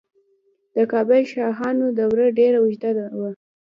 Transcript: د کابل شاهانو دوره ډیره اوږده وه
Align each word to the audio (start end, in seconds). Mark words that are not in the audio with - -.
د 0.75 0.77
کابل 0.91 1.21
شاهانو 1.33 1.85
دوره 1.99 2.27
ډیره 2.37 2.57
اوږده 2.61 2.89
وه 3.19 3.29